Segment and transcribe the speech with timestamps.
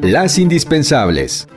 [0.00, 1.48] Las indispensables.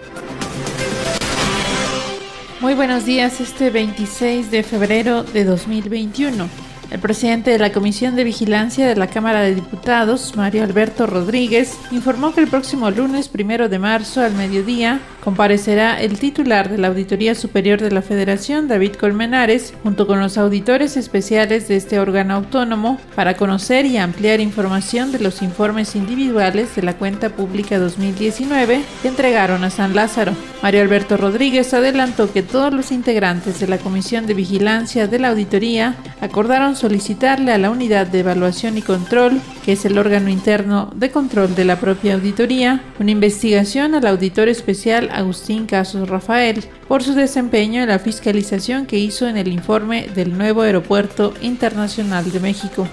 [2.60, 6.65] Muy buenos días, este 26 de febrero de 2021.
[6.96, 11.78] El presidente de la Comisión de Vigilancia de la Cámara de Diputados, Mario Alberto Rodríguez,
[11.92, 16.88] informó que el próximo lunes primero de marzo al mediodía comparecerá el titular de la
[16.88, 22.36] Auditoría Superior de la Federación, David Colmenares, junto con los auditores especiales de este órgano
[22.36, 28.84] autónomo, para conocer y ampliar información de los informes individuales de la cuenta pública 2019
[29.02, 30.34] que entregaron a San Lázaro.
[30.64, 35.30] Mario Alberto Rodríguez adelantó que todos los integrantes de la Comisión de Vigilancia de la
[35.30, 40.92] Auditoría acordaron solicitarle a la Unidad de Evaluación y Control, que es el órgano interno
[40.96, 47.04] de control de la propia auditoría, una investigación al auditor especial Agustín Casos Rafael por
[47.04, 52.40] su desempeño en la fiscalización que hizo en el informe del nuevo Aeropuerto Internacional de
[52.40, 52.88] México.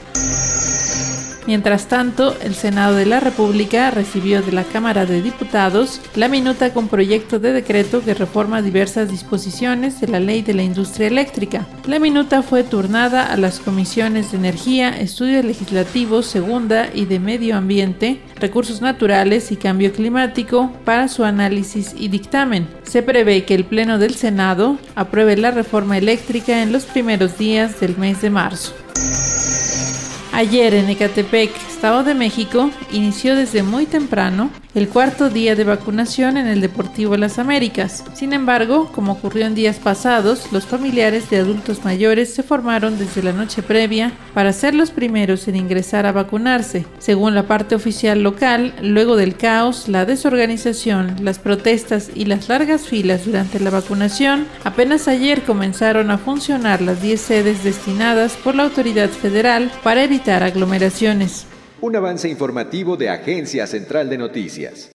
[1.46, 6.72] Mientras tanto, el Senado de la República recibió de la Cámara de Diputados la minuta
[6.72, 11.66] con proyecto de decreto que reforma diversas disposiciones de la Ley de la Industria Eléctrica.
[11.86, 17.56] La minuta fue turnada a las comisiones de Energía, Estudios Legislativos, Segunda y de Medio
[17.56, 22.68] Ambiente, Recursos Naturales y Cambio Climático para su análisis y dictamen.
[22.84, 27.80] Se prevé que el Pleno del Senado apruebe la reforma eléctrica en los primeros días
[27.80, 28.74] del mes de marzo.
[30.34, 36.38] Ayer en Ecatepec, Estado de México, inició desde muy temprano el cuarto día de vacunación
[36.38, 38.02] en el Deportivo Las Américas.
[38.14, 43.22] Sin embargo, como ocurrió en días pasados, los familiares de adultos mayores se formaron desde
[43.22, 46.86] la noche previa para ser los primeros en ingresar a vacunarse.
[46.98, 52.86] Según la parte oficial local, luego del caos, la desorganización, las protestas y las largas
[52.86, 58.62] filas durante la vacunación, apenas ayer comenzaron a funcionar las 10 sedes destinadas por la
[58.62, 60.21] autoridad federal para evitar
[61.80, 64.90] Un avance informativo de Agencia Central de Noticias.